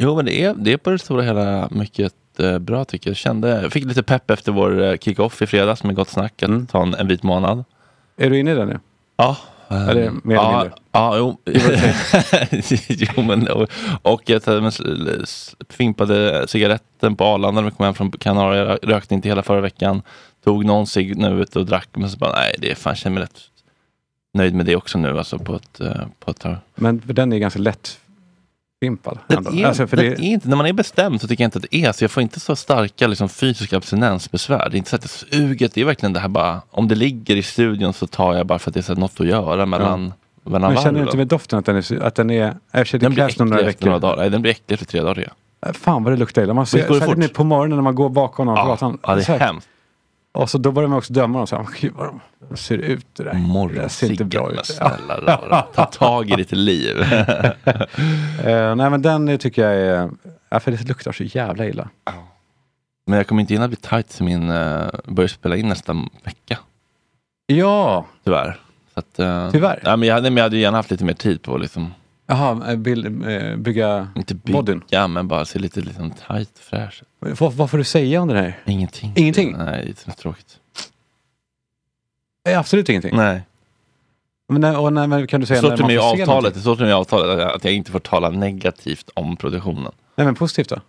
Jo 0.02 0.16
men 0.16 0.24
det 0.24 0.42
är, 0.44 0.54
det 0.54 0.72
är 0.72 0.76
på 0.76 0.90
det 0.90 0.98
stora 0.98 1.22
hela 1.22 1.68
mycket 1.70 2.12
eh, 2.38 2.58
bra 2.58 2.84
tycker 2.84 3.08
jag. 3.10 3.12
jag. 3.12 3.16
Kände, 3.16 3.62
jag 3.62 3.72
fick 3.72 3.84
lite 3.84 4.02
pepp 4.02 4.30
efter 4.30 4.52
vår 4.52 4.82
eh, 4.82 4.96
kick-off 4.96 5.42
i 5.42 5.46
fredags 5.46 5.84
med 5.84 5.94
Gott 5.94 6.08
Snack 6.08 6.42
att 6.42 6.48
Mm. 6.48 6.66
ta 6.66 6.82
en, 6.82 6.94
en 6.94 7.08
vit 7.08 7.22
månad. 7.22 7.64
Är 8.16 8.30
du 8.30 8.38
inne 8.38 8.52
i 8.52 8.54
det 8.54 8.64
nu? 8.64 8.80
Ja. 9.16 9.36
eh, 9.70 9.88
Eller 9.88 10.10
mer 10.24 10.34
eller 10.34 10.34
ja, 10.34 10.50
mindre? 10.60 10.72
Ja, 10.92 11.16
jo. 11.16 11.38
jo 13.16 13.22
men, 13.22 13.48
och, 13.48 13.68
och 14.02 14.22
jag 14.26 14.42
fimpade 15.68 16.44
cigaretten 16.48 17.16
på 17.16 17.24
Arlanda 17.24 17.60
när 17.60 17.70
vi 17.70 17.76
kom 17.76 17.84
hem 17.84 17.94
från 17.94 18.10
Kanarien. 18.12 18.78
Rökte 18.82 19.14
inte 19.14 19.28
hela 19.28 19.42
förra 19.42 19.60
veckan. 19.60 20.02
Tog 20.44 20.64
någon 20.64 20.86
cigg 20.86 21.16
nu 21.16 21.44
och 21.54 21.66
drack. 21.66 21.88
Men 21.92 22.10
så 22.10 22.18
bara, 22.18 22.32
nej 22.32 22.54
det 22.58 22.70
är 22.70 22.74
fan, 22.74 22.94
känner 22.96 23.14
mig 23.14 23.22
rätt 23.22 23.40
nöjd 24.34 24.54
med 24.54 24.66
det 24.66 24.76
också 24.76 24.98
nu 24.98 25.18
alltså 25.18 25.38
på 25.38 25.54
ett, 25.54 25.80
eh, 25.80 26.06
på 26.18 26.30
ett 26.30 26.38
tag. 26.40 26.56
Men 26.74 27.02
den 27.04 27.32
är 27.32 27.38
ganska 27.38 27.58
lätt 27.60 27.98
fimpad. 28.82 29.18
Ändå. 29.28 29.50
är, 29.52 29.66
Alltså, 29.66 29.86
för 29.86 29.96
det, 29.96 30.06
är 30.06 30.20
inte, 30.20 30.48
när 30.48 30.56
man 30.56 30.66
är 30.66 30.72
bestämd 30.72 31.20
så 31.20 31.28
tycker 31.28 31.44
jag 31.44 31.46
inte 31.46 31.58
att 31.58 31.64
det 31.70 31.76
är 31.76 31.92
så. 31.92 32.04
Jag 32.04 32.10
får 32.10 32.22
inte 32.22 32.40
så 32.40 32.56
starka 32.56 33.06
liksom, 33.06 33.28
fysiska 33.28 33.76
abstinensbesvär. 33.76 34.68
Det 34.70 34.76
är 34.76 34.78
inte 34.78 34.90
så 34.90 34.96
att 34.96 35.02
det 35.02 35.08
suget. 35.08 35.74
Det 35.74 35.80
är 35.80 35.84
verkligen 35.84 36.12
det 36.12 36.20
här 36.20 36.28
bara, 36.28 36.62
om 36.70 36.88
det 36.88 36.94
ligger 36.94 37.36
i 37.36 37.42
studion 37.42 37.92
så 37.92 38.06
tar 38.06 38.34
jag 38.34 38.46
bara 38.46 38.58
för 38.58 38.70
att 38.70 38.74
det 38.74 38.80
är 38.80 38.82
så 38.82 38.94
något 38.94 39.20
att 39.20 39.26
göra 39.26 39.66
mellan, 39.66 40.12
mellan 40.44 40.60
men 40.60 40.74
varv. 40.74 40.82
känner 40.84 40.98
du 40.98 41.04
inte 41.04 41.16
med 41.16 41.26
doften 41.26 41.58
att 41.58 41.66
den 41.66 41.76
är... 41.76 42.02
Att 42.02 42.14
den 42.14 42.30
är, 42.30 42.54
för 42.72 42.84
sig, 42.84 43.00
det 43.00 43.06
den 43.06 43.14
krävs 43.16 43.38
några 43.38 43.60
efter 43.60 43.84
några 43.86 43.98
veckor. 43.98 44.08
dagar. 44.08 44.16
Nej, 44.16 44.30
den 44.30 44.42
blir 44.42 44.52
äcklig 44.52 44.74
efter 44.74 44.86
tre 44.86 45.00
dagar. 45.00 45.28
jag. 45.60 45.68
Äh, 45.68 45.72
Fan 45.74 46.04
vad 46.04 46.12
det 46.12 46.16
luktar 46.16 46.42
illa. 46.42 46.54
Man 46.54 46.66
ser, 46.66 47.06
det 47.08 47.16
nu 47.16 47.28
på 47.28 47.44
morgonen 47.44 47.76
när 47.76 47.82
man 47.82 47.94
går 47.94 48.08
bakom 48.08 48.46
någon 48.46 48.54
på 48.56 48.60
Ja, 48.60 48.66
gatan. 48.66 48.98
ja, 49.02 49.14
det 49.14 49.28
är 49.28 49.38
hemskt. 49.38 49.68
Och 50.32 50.50
så 50.50 50.58
då 50.58 50.72
börjar 50.72 50.88
man 50.88 50.98
också 50.98 51.12
döma 51.12 51.38
dem. 51.38 51.46
Så 51.46 51.56
här, 51.56 51.66
Gud 51.80 51.92
vad 51.94 52.20
de 52.48 52.56
ser 52.56 52.78
ut 52.78 53.06
det 53.16 53.24
där. 53.24 53.34
Ja. 54.80 54.90
snälla 54.90 55.16
rara. 55.16 55.62
Ta 55.62 55.84
tag 55.84 56.30
i 56.30 56.36
ditt 56.36 56.52
liv. 56.52 56.96
Eh, 58.44 58.74
nej 58.74 58.90
men 58.90 59.02
den 59.02 59.28
eh, 59.28 59.36
tycker 59.36 59.62
jag 59.62 59.74
är... 59.74 60.10
Ja, 60.48 60.60
för 60.60 60.70
det 60.70 60.88
luktar 60.88 61.12
så 61.12 61.24
jävla 61.24 61.66
illa. 61.66 61.88
Men 63.06 63.16
jag 63.16 63.26
kommer 63.26 63.40
inte 63.40 63.54
hinna 63.54 63.68
bli 63.68 63.76
tight 63.76 64.08
till 64.08 64.24
min, 64.24 64.50
uh, 64.50 64.88
börjar 65.04 65.28
spela 65.28 65.56
in 65.56 65.68
nästa 65.68 65.92
vecka. 66.24 66.58
Ja, 67.46 68.06
Tyvärr. 68.24 68.60
Så 68.94 69.00
att, 69.00 69.18
eh, 69.18 69.50
Tyvärr? 69.50 69.80
Ja, 69.84 69.96
men 69.96 70.08
jag, 70.08 70.14
hade, 70.14 70.30
men 70.30 70.36
jag 70.36 70.44
hade 70.44 70.56
ju 70.56 70.62
gärna 70.62 70.78
haft 70.78 70.90
lite 70.90 71.04
mer 71.04 71.14
tid 71.14 71.42
på 71.42 71.56
liksom, 71.56 71.94
jaha, 72.32 72.72
eh, 72.72 73.34
eh, 73.34 73.56
bygga... 73.56 74.08
inte 74.16 74.34
bygga 74.34 74.62
Bodyn. 74.62 74.82
men 75.08 75.28
bara 75.28 75.44
se 75.44 75.58
lite 75.58 75.80
liksom, 75.80 76.10
tight 76.10 76.50
och 76.54 76.60
fräsch 76.60 77.02
ut. 77.26 77.40
Vad, 77.40 77.52
vad 77.52 77.70
får 77.70 77.78
du 77.78 77.84
säga 77.84 78.22
om 78.22 78.28
det 78.28 78.34
här? 78.34 78.58
Ingenting. 78.66 79.12
Ingenting? 79.16 79.56
Nej, 79.58 79.94
det 80.06 80.12
är 80.12 80.16
tråkigt. 80.16 80.58
Eh, 82.48 82.58
absolut 82.58 82.88
ingenting. 82.88 83.16
Nej. 83.16 83.42
Men, 84.48 84.60
när, 84.60 84.78
och 84.78 84.92
när, 84.92 85.06
men 85.06 85.26
kan 85.26 85.40
du 85.40 85.44
Det 85.44 85.48
säga 85.48 85.58
står 85.58 85.68
när 85.68 85.76
till 85.76 85.82
man 85.82 85.88
mig 85.88 85.96
i 85.96 85.98
får 85.98 86.16
se 86.16 86.22
avtalet, 86.22 86.26
någonting? 86.26 86.52
det 86.54 86.60
står 86.60 86.76
till 86.76 86.84
mig 86.84 86.90
i 86.90 86.94
avtalet 86.94 87.54
att 87.54 87.64
jag 87.64 87.74
inte 87.74 87.90
får 87.90 87.98
tala 87.98 88.30
negativt 88.30 89.10
om 89.14 89.36
produktionen. 89.36 89.92
Nej 90.16 90.24
men 90.24 90.34
positivt 90.34 90.68
då? 90.68 90.80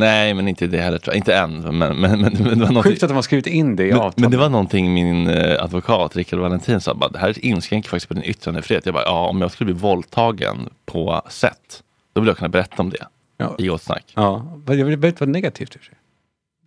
Nej, 0.00 0.34
men 0.34 0.48
inte 0.48 0.66
det 0.66 0.80
heller. 0.80 1.14
Inte 1.16 1.34
än. 1.34 1.60
Men, 1.60 1.78
men, 1.78 1.96
men, 2.00 2.20
men, 2.20 2.32
det 2.34 2.44
var 2.44 2.54
någonting, 2.56 2.82
Sjukt 2.82 3.02
att 3.02 3.08
de 3.08 3.14
har 3.14 3.22
skrivit 3.22 3.46
in 3.46 3.76
det 3.76 3.84
i 3.84 3.88
men, 3.88 3.96
avtalet. 3.96 4.18
men 4.18 4.30
det 4.30 4.36
var 4.36 4.48
någonting 4.48 4.94
min 4.94 5.26
eh, 5.28 5.62
advokat 5.64 6.16
Rickard 6.16 6.38
Valentin 6.38 6.80
sa. 6.80 6.94
Bara, 6.94 7.10
det 7.10 7.18
här 7.18 7.44
inskränker 7.44 7.88
faktiskt 7.90 8.08
på 8.08 8.14
din 8.14 8.24
yttrandefrihet. 8.24 8.86
Jag 8.86 8.94
bara, 8.94 9.04
ja, 9.04 9.26
om 9.28 9.40
jag 9.40 9.50
skulle 9.52 9.72
bli 9.72 9.80
våldtagen 9.80 10.68
på 10.86 11.22
sätt, 11.28 11.82
då 12.12 12.20
vill 12.20 12.28
jag 12.28 12.36
kunna 12.36 12.48
berätta 12.48 12.82
om 12.82 12.90
det 12.90 13.06
Ja. 13.36 13.54
i 13.58 13.66
Gott 13.66 13.82
Snack. 13.82 14.04
Ja, 14.14 14.38
men 14.66 14.78
det 14.78 14.84
behöver 14.84 15.08
inte 15.08 15.24
vara 15.24 15.30
negativt 15.30 15.78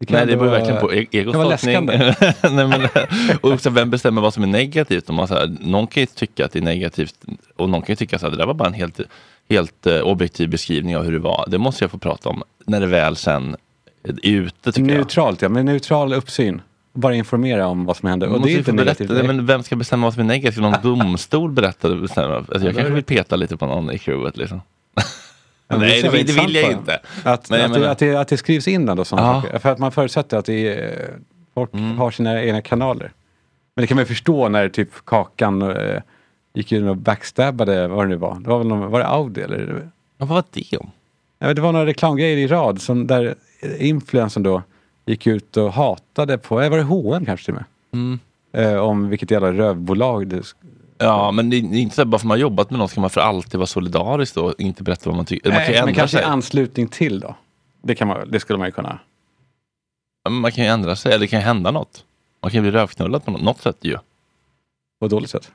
kan 0.06 0.18
Nej, 0.18 0.26
det 0.26 0.38
beror 0.38 0.50
vara- 0.50 0.58
verkligen 0.60 0.82
på 0.82 0.94
e- 0.94 1.08
egostolkning. 1.12 1.86
Nej, 1.86 2.68
men, 2.68 2.82
och 3.42 3.52
också 3.52 3.70
vem 3.70 3.90
bestämmer 3.90 4.22
vad 4.22 4.34
som 4.34 4.44
är 4.44 4.48
negativt? 4.48 5.10
Om 5.10 5.16
man, 5.16 5.28
så 5.28 5.34
här, 5.34 5.58
någon 5.60 5.88
kan 5.88 6.02
ju 6.02 6.06
tycka 6.08 6.46
att 6.46 6.52
det 6.52 6.60
är 6.60 6.64
negativt 6.64 7.16
och 7.56 7.70
någon 7.70 7.82
kan 7.82 7.92
ju 7.94 7.96
tycka 7.96 8.16
att 8.16 8.22
det 8.22 8.38
där 8.38 8.46
var 8.46 8.54
bara 8.54 8.68
en 8.68 8.74
helt, 8.74 9.00
helt 9.50 9.88
eh, 9.88 10.00
objektiv 10.00 10.50
beskrivning 10.50 10.98
av 10.98 11.04
hur 11.04 11.12
det 11.12 11.20
var. 11.20 11.46
Det 11.48 11.58
måste 11.58 11.84
jag 11.84 11.92
få 11.92 11.98
prata 11.98 12.30
om 12.30 12.44
när 12.66 12.80
det 12.80 12.88
väl 12.88 13.16
sen 13.16 13.56
är 14.04 14.30
ute 14.32 14.72
tycker 14.72 14.90
jag. 14.90 14.98
Neutralt 14.98 15.42
ja, 15.42 15.50
men 15.50 15.66
neutral 15.66 16.14
uppsyn. 16.14 16.62
Bara 16.94 17.16
informera 17.16 17.68
om 17.68 17.86
vad 17.86 17.98
som 17.98 18.10
händer. 18.10 18.28
Och 18.28 18.34
det 18.34 18.40
måste 18.40 18.50
är 18.50 18.54
ju 18.54 18.58
inte 18.58 18.72
få 18.72 18.78
berätta, 18.78 19.04
negativt. 19.04 19.26
nej, 19.28 19.36
men 19.36 19.46
vem 19.46 19.64
ska 19.64 19.76
bestämma 19.76 20.08
vad 20.08 20.14
som 20.14 20.20
är 20.22 20.28
negativt? 20.28 20.62
Någon 20.62 20.76
domstol 20.84 21.52
berättar 21.52 21.90
och 21.92 22.02
bestämmer? 22.02 22.36
Alltså, 22.36 22.66
jag 22.66 22.76
kanske 22.76 22.94
vill 22.94 23.04
peta 23.04 23.36
lite 23.36 23.58
på 23.58 23.66
någon 23.66 23.92
i 23.92 23.98
crewet 24.00 24.38
liksom. 24.38 24.62
Ja, 25.68 25.78
men 25.78 25.88
nej, 25.88 26.02
det, 26.02 26.10
det 26.10 26.34
vill 26.46 26.56
jag 26.56 26.72
inte. 26.72 27.00
Att, 27.24 27.50
Men 27.50 27.60
jag 27.60 27.66
att, 27.68 27.74
det, 27.74 27.80
menar- 27.80 27.92
att, 27.92 27.98
det, 28.00 28.16
att 28.16 28.28
det 28.28 28.38
skrivs 28.38 28.68
in 28.68 28.90
ändå 28.90 29.04
Ja. 29.12 29.44
För 29.60 29.70
att 29.70 29.80
man 29.80 29.92
förutsätter 29.92 30.38
att 30.38 30.46
det 30.46 30.68
är, 30.80 31.10
folk 31.54 31.74
Mm. 31.74 31.98
har 31.98 32.12
sina 32.12 32.44
egna 32.44 32.62
kanaler. 32.62 33.12
Men 33.76 33.84
det 33.84 33.88
kan 33.88 33.96
man 33.96 34.02
ju 34.02 34.06
förstå 34.08 34.50
när 34.50 34.70
typ 34.70 34.90
Kakan 35.06 35.62
eh, 35.62 36.02
gick 36.54 36.72
in 36.72 36.88
och 36.88 36.98
backstabbade, 36.98 37.88
vad 37.88 38.06
det 38.06 38.10
nu 38.10 38.16
var. 38.16 38.40
Det 38.40 38.50
var, 38.50 38.58
väl 38.58 38.68
någon, 38.68 38.92
var 38.92 39.00
det 39.00 39.06
Audi 39.08 39.42
eller? 39.42 39.82
Ja, 40.18 40.26
vad 40.26 40.30
var 40.30 40.44
det 40.54 40.78
om? 40.78 40.92
Vet, 41.48 41.56
det 41.56 41.62
var 41.62 41.72
några 41.72 41.86
reklamgrejer 41.86 42.38
i 42.38 42.48
rad 42.48 42.82
som 42.82 43.08
där 43.08 43.36
influensen 43.80 44.44
då 44.44 44.64
gick 45.06 45.28
ut 45.28 45.58
och 45.58 45.74
hatade 45.74 46.38
på, 46.38 46.62
eh, 46.62 46.70
var 46.70 46.78
det 46.78 46.84
H&M 46.84 47.26
kanske 47.26 47.46
till 47.46 47.54
och 47.54 47.62
med? 47.62 47.66
Mm. 48.02 48.20
Eh, 48.54 48.82
om 48.82 49.10
vilket 49.10 49.32
jävla 49.32 49.54
rövbolag 49.54 50.28
det 50.28 50.44
Ja, 50.98 51.32
men 51.32 51.50
det 51.50 51.58
är 51.58 51.60
inte 51.60 51.96
så 51.96 52.02
att 52.02 52.08
bara 52.08 52.20
för 52.20 52.28
man 52.28 52.40
jobbat 52.40 52.70
med 52.70 52.80
någon 52.80 52.90
ska 52.90 53.02
man 53.02 53.10
för 53.10 53.22
alltid 53.22 53.58
vara 53.58 53.68
solidarisk 53.68 54.38
och 54.38 54.54
inte 54.58 54.84
berätta 54.84 55.10
vad 55.10 55.18
man 55.18 55.26
tycker. 55.26 55.50
Man 55.50 55.60
kan 55.60 55.66
Nej, 55.66 55.74
men 55.74 55.90
ändra 55.90 55.94
kanske 55.94 56.18
sig. 56.18 56.26
i 56.26 56.30
anslutning 56.30 56.88
till 56.88 57.20
då. 57.20 57.36
Det, 57.82 57.96
kan 57.96 58.08
man, 58.08 58.32
det 58.32 58.40
skulle 58.40 58.60
man 58.60 58.68
ju 58.68 58.72
kunna. 58.72 59.00
Man 60.30 60.52
kan 60.52 60.64
ju 60.64 60.70
ändra 60.70 60.96
sig, 60.96 61.12
eller 61.12 61.20
det 61.20 61.28
kan 61.28 61.40
ju 61.40 61.46
hända 61.46 61.72
något. 61.72 62.06
Man 62.42 62.52
kan 62.52 62.64
ju 62.64 62.72
bli 62.72 62.80
rövknullad 62.80 63.26
på 63.26 63.32
något, 63.32 63.42
något 63.42 63.62
sätt 63.62 63.78
ju. 63.82 63.98
På 65.00 65.06
ett 65.06 65.10
dåligt 65.10 65.30
sätt. 65.30 65.52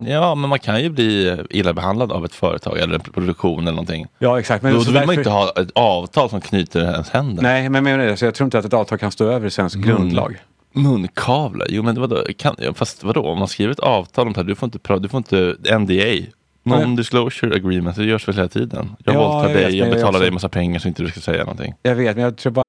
Ja, 0.00 0.34
men 0.34 0.50
man 0.50 0.58
kan 0.58 0.82
ju 0.82 0.88
bli 0.90 1.36
illa 1.50 1.72
behandlad 1.72 2.12
av 2.12 2.24
ett 2.24 2.34
företag 2.34 2.78
eller 2.78 2.94
en 2.94 3.00
produktion 3.00 3.60
eller 3.62 3.72
någonting. 3.72 4.06
Ja 4.18 4.38
exakt. 4.38 4.62
Men 4.62 4.72
då, 4.72 4.78
då 4.78 4.84
så 4.84 4.90
vill 4.90 4.94
man 4.94 5.00
därför- 5.06 5.12
ju 5.14 5.18
inte 5.20 5.30
ha 5.30 5.50
ett 5.62 5.70
avtal 5.74 6.30
som 6.30 6.40
knyter 6.40 6.80
ens 6.92 7.10
händer. 7.10 7.42
Nej, 7.42 7.62
men 7.68 7.74
jag 7.74 7.84
menar 7.98 8.04
det. 8.10 8.16
Så 8.16 8.24
jag 8.24 8.34
tror 8.34 8.44
inte 8.44 8.58
att 8.58 8.64
ett 8.64 8.72
avtal 8.74 8.98
kan 8.98 9.10
stå 9.12 9.24
över 9.30 9.48
svensk 9.48 9.76
Mm. 9.76 9.88
grundlag. 9.88 10.36
Munkavle? 10.72 11.64
Jo 11.68 11.82
men 11.82 12.00
vadå, 12.00 12.24
kan, 12.38 12.56
fast 12.74 13.04
vadå, 13.04 13.26
om 13.26 13.38
man 13.38 13.48
skriver 13.48 13.72
ett 13.72 13.80
avtal 13.80 14.26
om 14.26 14.32
det 14.32 14.38
här, 14.40 14.44
du 14.44 14.54
får 14.54 14.66
inte, 14.66 14.98
du 14.98 15.08
får 15.08 15.18
inte 15.18 15.56
NDA. 15.78 16.26
Non-disclosure 16.64 17.56
agreement, 17.56 17.96
det 17.96 18.04
görs 18.04 18.28
väl 18.28 18.34
hela 18.36 18.48
tiden. 18.48 18.96
Jag 19.04 19.14
Ja, 19.14 19.18
våldtar 19.28 19.48
jag 19.50 19.58
dig, 19.62 19.76
jag 19.78 19.86
jag 19.88 19.94
betalar 19.94 20.08
också- 20.10 20.20
dig 20.20 20.30
massa 20.30 20.48
pengar 20.48 20.78
så 20.78 20.88
inte 20.88 21.02
du 21.02 21.08
ska 21.08 21.20
säga 21.20 21.44
någonting. 21.44 21.74
Jag 21.82 21.94
vet, 21.94 22.16
men 22.16 22.24
jag 22.24 22.36
tror 22.36 22.52
bara... 22.52 22.62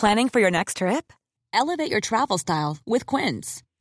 Planning 0.00 0.28
for 0.30 0.40
your 0.40 0.50
next 0.50 0.76
trip? 0.76 1.04
Elevate 1.62 1.90
your 1.92 2.00
travel 2.00 2.38
style 2.38 2.76
with 2.94 3.04
Quince. 3.16 3.60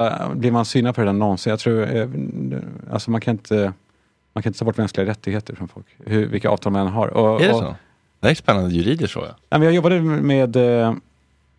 Uh, 0.00 0.34
blir 0.34 0.50
man 0.50 0.64
synad 0.64 0.94
på 0.94 1.00
det 1.00 1.06
där 1.06 1.12
någonsin? 1.12 1.50
Jag 1.50 1.60
tror, 1.60 1.96
eh, 1.96 2.08
alltså 2.90 3.10
man 3.10 3.20
kan 3.20 3.34
inte 3.34 3.72
man 4.36 4.42
kan 4.42 4.50
inte 4.50 4.58
ta 4.58 4.64
bort 4.64 4.76
mänskliga 4.76 5.06
rättigheter 5.06 5.54
från 5.54 5.68
folk, 5.68 5.86
hur, 5.98 6.26
vilka 6.26 6.50
avtal 6.50 6.72
man 6.72 6.86
än 6.86 6.92
har. 6.92 7.08
Och, 7.08 7.40
Är 7.42 7.48
det 7.48 7.54
och, 7.54 7.58
så? 7.58 7.74
Det 8.20 8.30
är 8.30 8.34
spännande 8.34 8.74
juridiskt 8.74 9.12
tror 9.12 9.26
jag. 9.48 9.64
Jag 9.64 9.72
jobbade 9.74 10.00
med, 10.00 10.56
eh, 10.56 10.94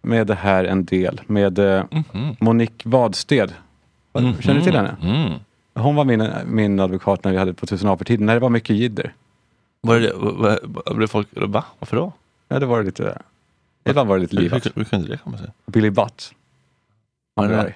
med 0.01 0.27
det 0.27 0.35
här 0.35 0.63
en 0.63 0.85
del, 0.85 1.21
med 1.27 1.59
eh, 1.59 1.83
Monique 2.39 2.89
Wadsted. 2.89 3.53
Känner 4.13 4.53
du 4.53 4.61
till 4.61 4.75
henne? 4.75 4.95
Mm. 5.01 5.33
Hon 5.73 5.95
var 5.95 6.05
min, 6.05 6.29
min 6.45 6.79
advokat 6.79 7.23
när 7.23 7.31
vi 7.31 7.37
hade 7.37 7.53
på 7.53 7.65
Tusen 7.65 7.89
apor-tiden, 7.89 8.25
när 8.25 8.33
det 8.33 8.39
var 8.39 8.49
mycket 8.49 8.75
jidder. 8.75 9.13
Var 9.81 9.99
det, 9.99 10.11
var, 10.15 10.59
var, 10.63 10.93
blev 10.93 11.07
folk, 11.07 11.27
va? 11.31 11.65
Varför 11.79 11.97
då? 11.97 12.11
Ja, 12.47 12.59
det 12.59 12.65
var 12.65 12.83
lite, 12.83 13.21
ibland 13.89 14.09
var 14.09 14.15
det 14.15 14.21
lite 14.21 14.35
Hur, 14.35 14.43
livat. 14.43 14.65
hur, 14.65 14.71
hur 14.75 14.83
kunde 14.83 15.07
det 15.07 15.17
komma 15.17 15.37
sig? 15.37 15.47
Billy 15.65 15.89
Butt. 15.89 16.33
Han. 17.35 17.71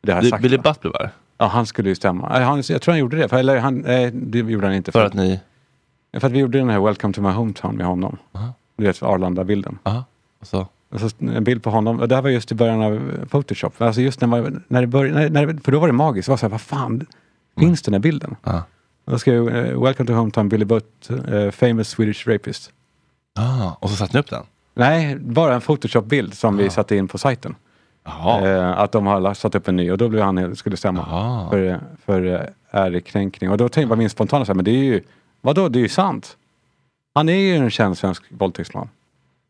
Det 0.00 0.12
har 0.12 0.22
jag 0.22 0.30
sagt. 0.30 0.42
Billy? 0.42 0.58
Butt 0.58 0.80
blev 0.80 0.96
arg? 0.96 1.08
Ja, 1.38 1.46
han 1.46 1.66
skulle 1.66 1.88
ju 1.88 1.94
stämma. 1.94 2.38
Han, 2.38 2.62
jag 2.68 2.82
tror 2.82 2.92
han 2.92 2.98
gjorde 2.98 3.16
det. 3.16 3.28
För, 3.28 3.36
eller 3.36 3.58
han, 3.58 3.78
nej, 3.78 4.10
det 4.14 4.38
gjorde 4.38 4.66
han 4.66 4.76
inte. 4.76 4.92
För 4.92 5.04
att 5.04 5.14
ni... 5.14 5.40
För 6.12 6.26
att 6.26 6.32
vi 6.32 6.38
gjorde 6.38 6.58
den 6.58 6.70
här 6.70 6.80
Welcome 6.80 7.14
to 7.14 7.20
my 7.20 7.28
hometown 7.28 7.76
med 7.76 7.86
honom. 7.86 8.16
Aha. 8.32 8.52
Du 8.76 8.84
vet, 8.84 9.02
Arlanda-bilden. 9.02 9.78
Aha. 9.82 10.04
Och 10.40 10.46
så, 10.46 10.66
Och 10.88 11.00
så 11.00 11.10
en 11.18 11.44
bild 11.44 11.62
på 11.62 11.70
honom. 11.70 12.00
Och 12.00 12.08
det 12.08 12.14
här 12.14 12.22
var 12.22 12.30
just 12.30 12.52
i 12.52 12.54
början 12.54 12.82
av 12.82 13.26
Photoshop. 13.30 13.82
Alltså 13.82 14.00
just 14.00 14.20
när, 14.20 14.28
man, 14.28 14.64
när 14.68 14.80
det 14.80 14.86
började, 14.86 15.20
när, 15.20 15.46
när, 15.46 15.60
för 15.64 15.72
då 15.72 15.78
var 15.78 15.86
det 15.86 15.92
magiskt. 15.92 16.26
Det 16.26 16.32
var 16.32 16.36
så 16.36 16.46
här, 16.46 16.50
vad 16.50 16.60
fan, 16.60 17.06
finns 17.58 17.82
den 17.82 17.94
här 17.94 18.00
bilden? 18.00 18.36
ah. 18.42 18.60
Och 19.04 19.12
då 19.12 19.18
skrev 19.18 19.34
jag, 19.34 19.68
eh, 19.68 19.82
Welcome 19.82 20.06
to 20.06 20.12
hometown, 20.12 20.48
Billy 20.48 20.64
Butt, 20.64 21.10
eh, 21.28 21.50
famous 21.50 21.88
Swedish 21.88 22.28
rapist. 22.28 22.70
Ah, 23.34 23.70
och 23.80 23.90
så 23.90 23.96
satte 23.96 24.16
ni 24.16 24.20
upp 24.20 24.30
den? 24.30 24.42
Nej, 24.74 25.16
bara 25.16 25.54
en 25.54 25.60
Photoshop-bild 25.60 26.34
som 26.34 26.56
vi 26.56 26.70
satte 26.70 26.96
in 26.96 27.08
på 27.08 27.18
sajten. 27.18 27.54
Eh, 28.46 28.78
att 28.78 28.92
de 28.92 29.06
har 29.06 29.34
satt 29.34 29.54
upp 29.54 29.68
en 29.68 29.76
ny 29.76 29.90
och 29.90 29.98
då 29.98 30.08
blev 30.08 30.22
han 30.22 30.56
skulle 30.56 30.76
stämma 30.76 31.04
Jaha. 31.10 31.50
för, 31.50 31.80
för 32.06 32.26
eh, 32.34 32.40
ärekränkning. 32.80 33.50
Och 33.50 33.58
då 33.58 33.68
tänkte 33.68 33.90
jag 33.92 33.98
min 33.98 34.10
spontana 34.10 34.44
så 34.44 34.52
här, 34.52 34.54
men 34.54 34.64
det 34.64 34.70
är 34.70 34.84
ju, 34.84 35.02
vadå, 35.40 35.68
det 35.68 35.78
är 35.78 35.80
ju 35.80 35.88
sant. 35.88 36.36
Han 37.14 37.28
är 37.28 37.32
ju 37.34 37.56
en 37.56 37.70
känd 37.70 37.98
svensk 37.98 38.22
våldtäktsman. 38.28 38.88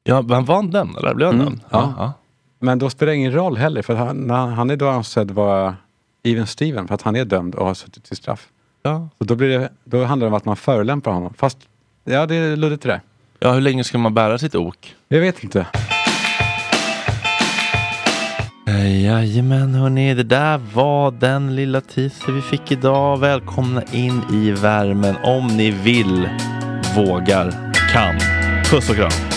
Ja, 0.05 0.23
men 0.23 0.45
var 0.45 0.55
han 0.57 0.71
den 0.71 0.97
eller? 0.97 1.15
Blev 1.15 1.27
han 1.29 1.41
Mm, 1.41 1.47
den? 1.47 1.61
ja. 1.71 1.95
ja. 1.99 2.13
Men 2.59 2.79
då 2.79 2.91
spelar 2.91 3.11
det 3.13 3.17
ingen 3.17 3.33
roll 3.33 3.57
heller 3.57 3.83
för 3.83 3.95
han, 3.95 4.31
han 4.31 4.71
är 4.71 4.77
då 4.77 4.89
ansedd 4.89 5.31
vara 5.31 5.77
Even 6.23 6.47
Steven 6.47 6.89
för 6.89 6.95
att 6.95 7.03
han 7.03 7.17
är 7.17 7.25
dömd 7.25 7.55
och 7.55 7.67
har 7.67 7.75
suttit 7.75 8.05
till 8.05 8.17
straff. 8.17 8.49
Ja. 8.83 9.09
Så 9.19 9.25
då, 9.25 9.35
blir 9.35 9.49
det, 9.59 9.69
då 9.85 10.05
handlar 10.05 10.27
det 10.27 10.29
om 10.29 10.35
att 10.37 10.45
man 10.45 10.57
förolämpar 10.57 11.11
honom. 11.13 11.35
Fast, 11.35 11.59
ja 12.05 12.27
det 12.27 12.35
är 12.35 12.57
luddigt 12.57 12.83
det 12.83 12.89
där. 12.89 13.01
ja, 13.39 13.53
hur 13.53 13.61
länge 13.61 13.85
ska 13.85 13.99
man 13.99 14.15
bära 14.15 14.39
sitt 14.39 14.55
ok? 14.55 14.95
Jag 15.09 15.21
vet 15.21 15.45
inte. 15.45 15.67
Eh, 18.69 19.05
jajamän 19.05 19.75
hörni, 19.75 20.15
det 20.15 20.23
där 20.23 20.61
var 20.75 21.11
den 21.11 21.57
lilla 21.57 21.81
teaser 21.81 22.33
vi 22.33 22.41
fick 22.41 22.73
idag. 22.73 23.21
Välkomna 23.21 23.83
in 23.93 24.23
i 24.33 24.51
värmen 24.51 25.17
om 25.25 25.47
ni 25.47 25.71
vill, 25.71 26.29
vågar, 26.97 27.73
kan. 27.93 28.19
Puss 28.71 28.91
och 28.91 28.97
kram. 28.97 29.28